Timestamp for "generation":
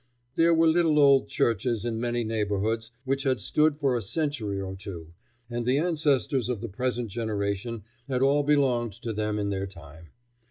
7.11-7.83